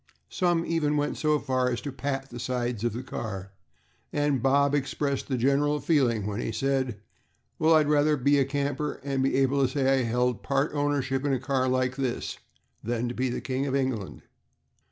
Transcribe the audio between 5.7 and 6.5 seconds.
feeling when